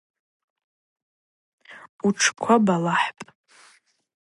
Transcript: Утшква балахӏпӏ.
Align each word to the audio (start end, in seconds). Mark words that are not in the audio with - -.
Утшква 2.07 2.55
балахӏпӏ. 2.65 3.27